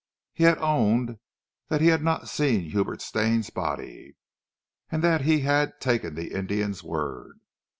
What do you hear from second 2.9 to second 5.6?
Stane's body, and that he